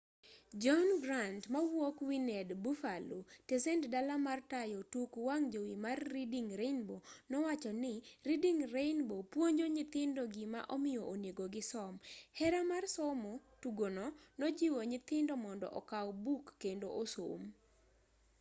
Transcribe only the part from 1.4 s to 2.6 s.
mawuok wned